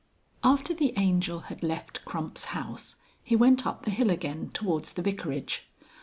XXX. 0.43 0.51
After 0.51 0.73
the 0.73 0.93
Angel 0.97 1.39
had 1.41 1.61
left 1.61 2.03
Crump's 2.05 2.45
house 2.45 2.95
he 3.21 3.35
went 3.35 3.67
up 3.67 3.85
the 3.85 3.91
hill 3.91 4.09
again 4.09 4.49
towards 4.51 4.93
the 4.93 5.03
Vicarage. 5.03 5.69